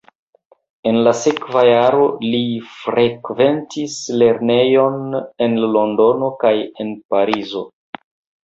En 0.91 0.95
la 1.07 1.11
sekva 1.17 1.63
jaro 1.67 2.07
li 2.23 2.39
frekventis 2.79 3.99
lernejon 4.23 5.21
en 5.49 5.55
Londono 5.77 6.31
kaj 6.47 6.55
en 6.87 6.95
Parizo. 7.13 7.65